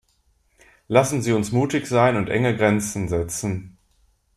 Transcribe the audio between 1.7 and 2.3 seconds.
sein und